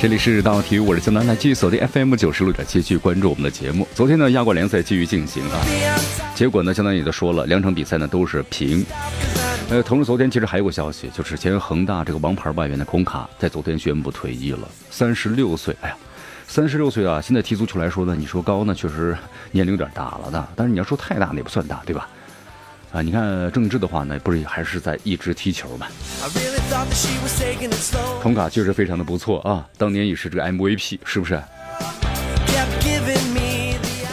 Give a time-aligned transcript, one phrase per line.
[0.00, 3.86] 这里是大体育，我是江南，来继续锁定 FM 九十六点七，继续关注我们的节目。
[3.96, 5.58] 昨天呢，亚冠联赛继续进行啊，
[6.36, 8.86] 结果呢，相当于也都说了，两场比赛呢都是平。
[9.70, 15.76] 呃，同时昨天其实还有个消息，就是前恒大这个王牌外援的孔卡在昨天宣布退役了，三十六岁。
[15.80, 15.96] 哎呀，
[16.46, 19.18] 三十六岁啊，现在踢足球来说呢，你说高呢，确实
[19.50, 22.08] 年龄有点大了的，但是你要说太大呢，也不算大，对吧？
[22.90, 25.86] 啊，你看郑智的话呢，不是还是在一直踢球吗？
[28.22, 31.38] 孔卡确实非常的不错啊，当年也是这个 MVP，是不是？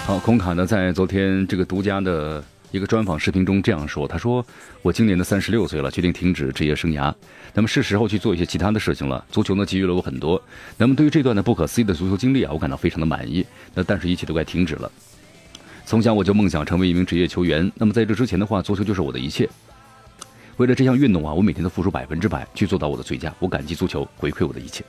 [0.05, 4.45] 好，孔卡呢在昨天这个独家的一个专访视频中这样说，他说
[4.83, 7.13] ：“我今年的三十六岁了，决定停止职业生涯，
[7.53, 9.23] 那么是时候去做一些其他的事情了。
[9.31, 10.41] 足球呢给予了我很多，
[10.77, 13.45] 那么对于这段的不可思议的足球经历啊，我感到非常的满意。
[13.73, 14.91] 那但是一切都该停止了。”
[15.85, 17.71] 从小我就梦想成为一名职业球员。
[17.75, 19.47] 那么在这之前的话，足球就是我的一切。
[20.57, 23.31] 为了这项运动啊，我每天都付出百分之百去做到我的最佳。
[23.37, 24.83] 我感激足球回馈我的一切。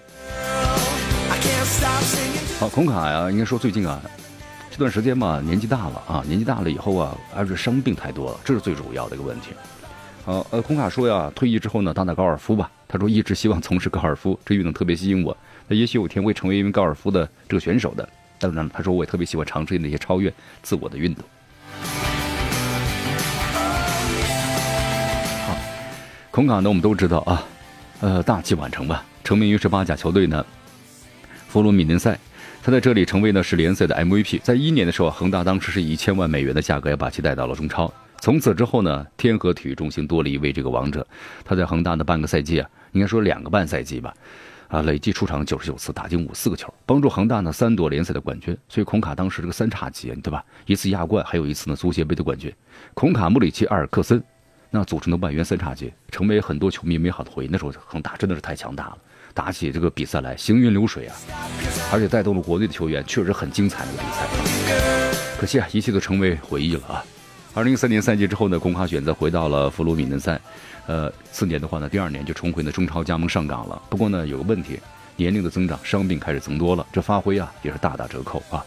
[2.59, 4.01] 好，孔卡呀，应该说最近啊，
[4.71, 9.51] 这段时间嘛，年纪大了啊，年纪大了以后啊，而且伤病太多了，这是最主要的一个问题。
[10.25, 12.71] 好，呃，孔卡说呀，退役之后呢，打打高尔夫吧。
[12.89, 15.37] 他说一直希望从事高尔夫，这运动特别吸引我。
[15.69, 18.09] 那也许有一天会成为一名高尔夫的这个选手的。
[18.39, 21.25] 当然，他说我也特别喜欢尝试那些超越自我的运动。
[25.47, 25.57] 好，
[26.31, 27.43] 孔卡呢，我们都知道啊，
[28.01, 30.45] 呃，大器晚成吧，成名于是巴甲球队呢，
[31.49, 32.19] 弗鲁米嫩塞，
[32.63, 34.41] 他在这里成为呢是联赛的 MVP。
[34.43, 37.93] 在一年的时候，恒大当时是以一千万美元的价格要把其带到了中超。
[38.21, 41.07] 从此之后呢，天河体育中心多了一位这个王者，
[41.45, 44.13] 他在恒大的半个赛季啊，应该说两个半赛季吧。
[44.69, 48.57] 啊，累计出场九十九次，打进五四个球，帮助恒大呢三夺联赛的冠军。
[48.69, 50.45] 所以孔卡当时这个三叉戟，对吧？
[50.67, 52.53] 一次亚冠，还有一次呢足协杯的冠军。
[52.95, 54.23] 孔卡、穆里奇、阿尔克森，
[54.71, 57.49] 那组成的外援三叉戟，成为很多球迷美好的回忆。
[57.51, 58.99] 那时候恒大真的是太强大了，
[59.33, 61.17] 打起这个比赛来行云流水啊，
[61.93, 64.27] 而且带动了国内的球员，确实很精彩的比赛。
[65.39, 67.05] 可惜啊，一切都成为回忆了啊。
[67.57, 70.39] 二零一三年赛季之后呢，孔卡选择回到了弗鲁米嫩塞。
[70.87, 73.81] 呃，次年的话呢，第二年就重回呢中超加盟上港了。
[73.89, 74.79] 不过呢，有个问题，
[75.17, 78.63] 年龄的增长，伤病开始增多了，这发挥啊也是大打折扣啊。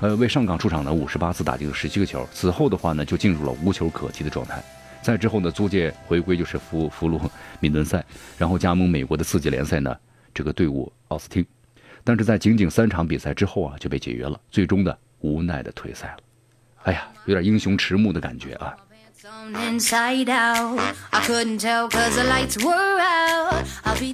[0.00, 2.28] 呃，为上港出场呢五十八次，打进了十七个球。
[2.32, 4.60] 此后的话呢，就进入了无球可踢的状态。
[5.02, 7.20] 再之后呢，租借回归就是弗弗鲁
[7.60, 8.04] 米嫩塞，
[8.36, 9.96] 然后加盟美国的四级联赛呢
[10.34, 11.46] 这个队伍奥斯汀。
[12.02, 16.25] 但是在仅仅三场比赛之后啊，就被解约了，最终的无奈的退赛了。
[16.86, 18.72] 哎呀，有点英雄迟暮的感觉啊。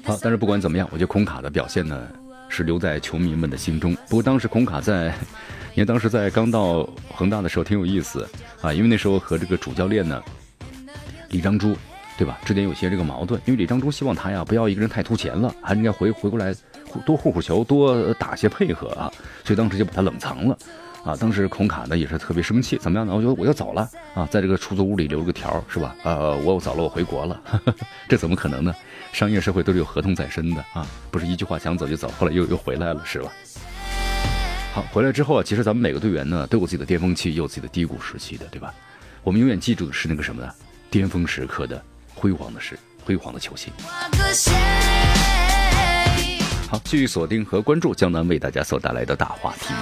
[0.07, 2.09] 好，但是不管怎么样，我觉得孔卡的表现呢
[2.49, 3.95] 是留在球迷们的心中。
[4.09, 5.15] 不过当时孔卡在，
[5.75, 8.27] 你看当时在刚到恒大的时候挺有意思
[8.63, 10.23] 啊，因为那时候和这个主教练呢
[11.29, 11.77] 李章洙，
[12.17, 12.39] 对吧？
[12.47, 16.55] 之间有些这个矛盾，因为李章洙希望他呀不要一个人太突前了，还应该回回过来
[17.05, 19.13] 多护护球，多打些配合啊，
[19.45, 20.57] 所以当时就把他冷藏了。
[21.05, 23.13] 啊，当时孔卡呢也是特别生气，怎么样呢？
[23.15, 25.97] 我觉得我要走了啊，在这个出租屋里留了个条，是吧？
[26.05, 27.41] 呃，我走了，我回国了，
[28.09, 28.75] 这怎么可能呢？
[29.13, 33.33] 商业社会都是有合同在身的啊，不是一句话想走就走，后来又又回来了，是吧？
[34.73, 38.73] 好，回来之后啊，其实咱们每个队员呢都有自己的巅峰期，也有自己的低谷时期的，对吧？
[39.25, 40.53] 我们永远记住的是那个什么呢？
[40.89, 41.83] 巅峰时刻的
[42.15, 43.73] 辉煌的是辉煌的球星。
[46.73, 49.75] 好，继续锁定和关注江南为大家所带来的大话题。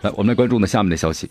[0.00, 1.30] 来，我们来关注呢下面的消息。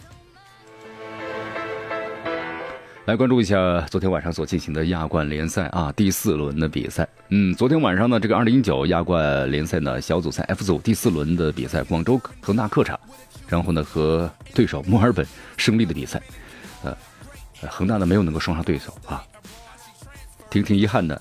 [3.06, 7.08] 来关注一下昨天晚上所进行的亚冠联赛啊第四轮的比赛。
[7.30, 13.00] 嗯，昨天晚上呢，这个二零一九亚冠联赛呢小组赛 F 组第四轮的比赛，广州恒大客场，
[13.48, 15.26] 然后呢和对手墨尔本
[15.58, 16.22] 胜利的比赛，
[16.84, 16.96] 呃，
[17.72, 19.24] 恒大呢没有能够双杀对手啊，
[20.52, 21.20] 挺挺遗憾的。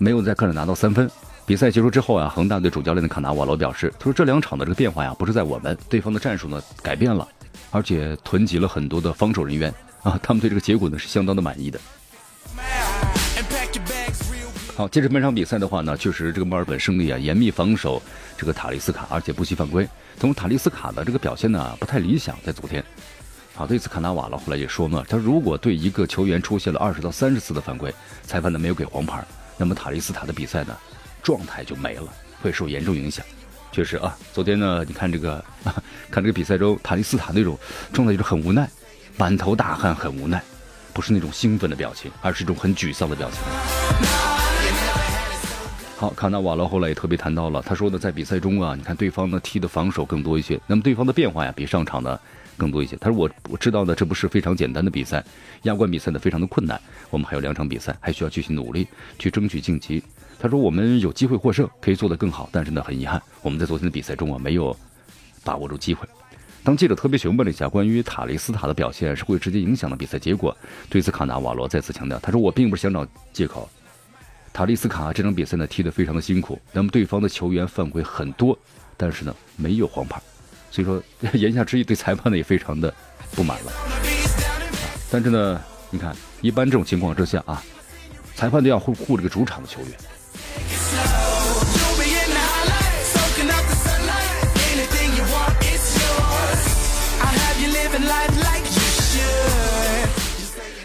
[0.00, 1.08] 没有在客场拿到三分。
[1.44, 7.28] 比赛结束之后啊，恒大队主教练的卡纳瓦罗表示，他说这两场的这个变化呀，不是在我们，对方的战术呢改变了，
[7.70, 11.78] 而且囤积了很多的防守人员啊，他们对这个结果呢是相当的满意的。
[14.76, 18.00] 好，接着本场比赛的话呢，确实这个墨尔本胜利啊，严密防守
[18.38, 19.86] 这个塔利斯卡，而且不惜犯规。
[20.18, 22.82] 从塔利斯卡的这个表现呢不太理想，在昨天。
[23.54, 27.92] 好，对此卡纳瓦罗后来也说嘛，他如果对一个球员出现了二十到三十次的犯规，
[28.22, 29.22] 裁判呢没有给黄牌。
[29.60, 30.74] 那么塔利斯塔的比赛呢，
[31.22, 32.10] 状态就没了，
[32.40, 33.22] 会受严重影响。
[33.70, 35.44] 确实啊，昨天呢，你看这个，
[36.10, 37.58] 看这个比赛中，塔利斯塔那种
[37.92, 38.66] 状态就是很无奈，
[39.18, 40.42] 满头大汗，很无奈，
[40.94, 44.29] 不是那种兴奋的表情，而是一种很沮丧的表情。
[46.00, 52.18] 好，卡纳瓦罗后来也特别谈到了，他说呢，在比赛中啊，你看对方呢踢的防守更多一些，那么对方的变化呀比上场呢
[52.56, 52.96] 更多一些。
[52.96, 55.22] 他说我我知道呢，这不是非常简单的比赛，
[55.64, 56.80] 亚冠比赛呢非常的困难，
[57.10, 58.88] 我们还有两场比赛，还需要继续努力
[59.18, 60.02] 去争取晋级。
[60.38, 64.74] 他说：“我们有机会获胜，可以做得更好，但是呢，很遗憾，我们在昨天的比赛中啊，没有
[65.44, 66.08] 把握住机会。”
[66.64, 70.56] 当记者特别询问了一下关于塔利斯塔的表现是会直接影响到比赛结果，
[70.88, 73.68] 对此卡纳瓦罗再次强调：“他说我并不是想找借口，
[74.52, 78.58] 塔利斯卡这场比赛呢踢得非常的辛苦，那么对方的球员犯规很多，
[78.96, 80.20] 但是呢没有黄牌，
[80.70, 81.02] 所以说
[81.32, 82.92] 言下之意对裁判呢也非常的
[83.34, 83.72] 不满了。
[85.10, 85.60] 但是呢，
[85.90, 87.62] 你看一般这种情况之下啊，
[88.34, 89.90] 裁判都要护护这个主场的球员。”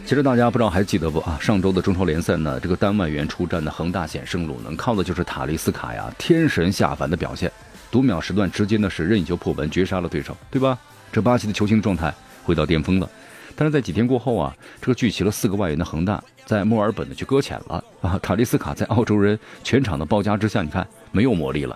[0.06, 1.36] 其实大家不知道还记得不啊？
[1.42, 7.52] 上周的中超联赛呢，这个单外援出战的恒大险胜鲁能，靠的就是塔利斯卡呀，天神下凡的表现，
[7.90, 10.78] 读秒时段直接呢是任意球破门，绝杀了对手，对吧？
[11.12, 12.14] 这巴西的球星状态
[12.44, 13.10] 回到巅峰了。
[13.56, 18.20] 但是在几天过后啊，这个聚齐了四个外援的恒大，在墨尔本呢去搁浅了啊。
[18.22, 21.76] 塔利斯卡在澳洲人全场的包夹之下，你看没有魔力了。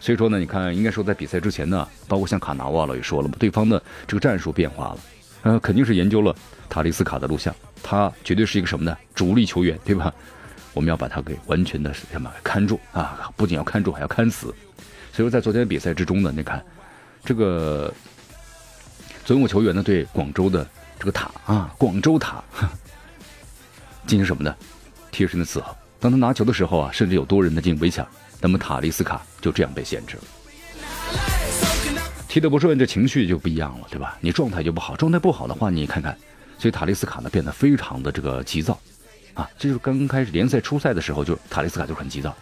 [0.00, 4.98] 所以说呢，你看应该说在比赛之前呢，包括像卡纳瓦罗也说了嘛，对方的这个战术变化了。
[5.42, 6.34] 呃，肯定是研究了
[6.68, 8.96] 塔利斯卡的录像，他绝对是一个什么呢？
[9.14, 10.12] 主力球员，对吧？
[10.72, 13.30] 我们要把他给完全的什么看住啊！
[13.36, 14.54] 不仅要看住，还要看死。
[15.12, 16.64] 所以说，在昨天的比赛之中呢，你看
[17.24, 17.92] 这个
[19.24, 20.66] 总有球员呢对广州的
[20.98, 22.42] 这个塔啊，广州塔
[24.06, 24.56] 进行什么呢？
[25.10, 25.76] 贴身的伺候。
[26.00, 28.06] 当他拿球的时候啊，甚至有多人的进行围抢，
[28.40, 30.22] 那么塔利斯卡就这样被限制了。
[32.32, 34.16] 踢得不顺，这情绪就不一样了，对吧？
[34.22, 36.16] 你状态就不好，状态不好的话，你看看，
[36.58, 38.80] 所以塔利斯卡呢变得非常的这个急躁，
[39.34, 42.34] 啊，这就是刚开始联赛初赛的时候，就塔利斯卡就很急躁。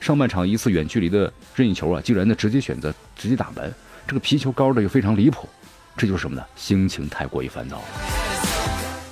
[0.00, 3.72] 上半场一次远距离的任意球啊，竟然呢直接选择直接打门，
[4.06, 5.48] 这个皮球高的又非常离谱，
[5.96, 6.44] 这就是什么呢？
[6.54, 7.80] 心情太过于烦躁。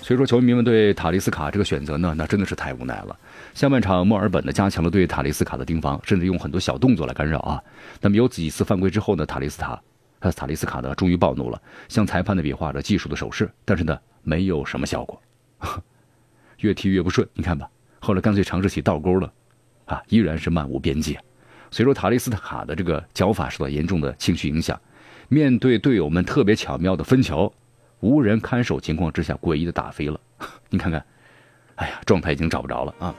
[0.03, 3.17] 所以说，球迷们对塔利斯卡这个选择呢，那真的是太无奈了。
[3.55, 7.59] 下半场墨尔本呢加强了对塔利斯卡的盯防，甚至用很多小动作来干扰啊。
[8.03, 9.81] 那么有几次犯规之后呢，塔利斯塔。
[10.26, 15.23] 那塔利斯卡呢，终于暴怒了，向裁判的比划着技术的手势，但是呢，没有什么效果，
[16.58, 17.26] 越踢越不顺。
[17.32, 17.70] 你看吧，
[18.00, 19.32] 后来干脆尝试起倒钩了，
[19.84, 21.17] 啊，依然是漫无边际。
[21.70, 24.81] 所以说，塔利斯卡的这个脚法受到严重的情绪影响，
[25.28, 27.52] 面对队友们特别巧妙的分球，
[28.00, 30.20] 无人看守情况之下，诡异的打飞了。
[30.70, 31.06] 你看看，
[31.76, 33.14] 哎呀，状态已经找不着了啊。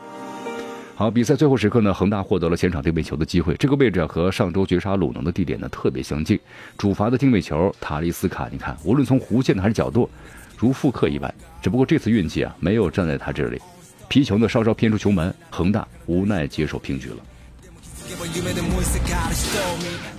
[0.99, 3.53] 好，比赛最后时刻呢，恒大获得了前场定位球的机会。
[3.57, 6.39] 这个位置和上周绝杀鲁能的地点呢特别相近。
[6.75, 10.09] 主罚的定位球，塔利斯卡，你看，无论从弧线还是角度，
[10.57, 11.31] 如复刻一般。
[11.61, 13.61] 只不过这次运气啊，没有站在他这里，
[14.07, 17.17] 皮球呢稍稍偏出球门，恒大无奈接受平局了。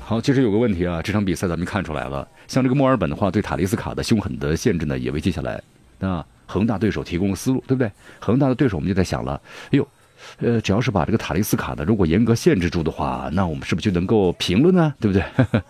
[0.05, 5.61] 好，其实有个问题啊，这场比赛咱们看出来了，像这个墨尔本的话，对塔利斯卡的凶狠的限制呢，也为接下来
[5.99, 7.91] 那恒大对手提供了思路，对不对？
[8.21, 9.89] 恒大的对手我们就在想了，哎呦。
[10.39, 14.95] 呃，只要是把这个塔利斯卡呢，如果严格限制住的话，那我们是不是就能够平了呢？
[15.01, 15.23] 对不对？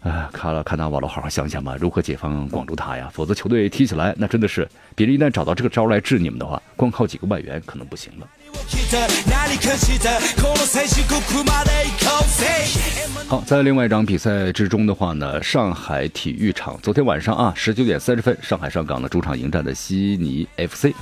[0.00, 3.10] 啊，卡了卡纳瓦罗，好好想想吧，如何解放广州塔呀？
[3.12, 8.28] 否则球队踢起来，那真的是别人一旦找到这个招来治你们的话，光靠几个外援可能不行了。
[13.28, 20.94] 好，在另外一场比赛之中的话呢，上海体育场昨天晚上啊，十九点三十分，上海上港的主场迎战的悉尼 FC。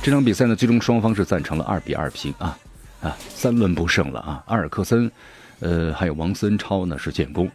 [0.00, 2.56] 这场比赛呢，最终双方是战成了二比二平啊
[3.02, 4.44] 啊，三轮不胜了啊。
[4.46, 5.10] 阿尔克森，
[5.58, 7.50] 呃，还有王森超呢是建功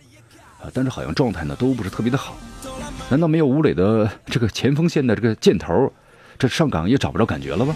[0.61, 2.35] 啊，但是好像状态呢都不是特别的好。
[3.09, 5.89] 难道没有吴磊的这个前锋线的这个箭头，
[6.37, 7.73] 这上港也找不着感觉了吗？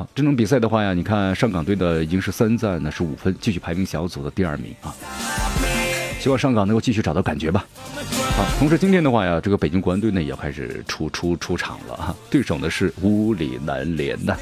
[0.00, 4.96] 好，这种比赛的话呀，你看上港队的已经是三战呢是五分，继续排名小组的第二名啊。
[6.18, 7.66] 希望上港能够继续找到感觉吧。
[8.34, 12.16] 好，同时今天的话呀，这个北京国安队呢也要开始出出出场了啊！
[12.30, 14.34] 对手呢是乌里南联的，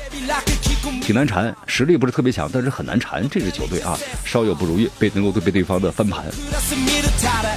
[1.02, 6.24] 挺难缠，实力不是特别强，但是很难缠这支球队啊，稍有不如意被能够被对方的翻盘。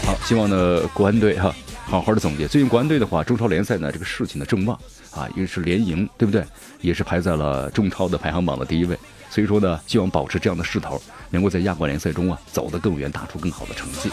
[0.04, 1.54] 好，希望呢国安队哈
[1.92, 2.48] 好好的总结。
[2.48, 4.80] 最近国安队的话，中超联赛呢这个事情呢正旺
[5.14, 6.42] 啊，因为是连赢，对不对？
[6.80, 8.98] 也是排在了中超的排行榜的第一位。
[9.30, 14.10] 所以说呢，希望保持这样的势头，能够在亚冠联赛中啊走得更远，打出更好的成绩。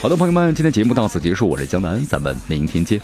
[0.00, 3.00] 好的，朋友们，今天节目到此结束，我是江南，咱们明天见。